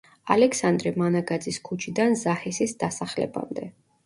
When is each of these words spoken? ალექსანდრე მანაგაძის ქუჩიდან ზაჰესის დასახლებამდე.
ალექსანდრე 0.35 0.93
მანაგაძის 1.01 1.59
ქუჩიდან 1.67 2.17
ზაჰესის 2.23 2.75
დასახლებამდე. 2.85 3.69